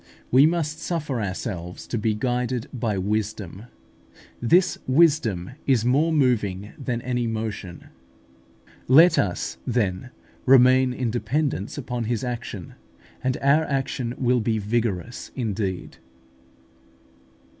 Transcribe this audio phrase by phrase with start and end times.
[0.31, 3.65] We must suffer ourselves to be guided by Wisdom.
[4.41, 7.89] This "Wisdom" is more moving than any motion
[8.87, 8.95] (Wisdom of Solomon vii.
[8.95, 8.95] 24).
[8.95, 10.09] Let us, then,
[10.47, 12.73] remain in dependence upon His action,
[13.23, 15.97] and our action will be vigorous indeed.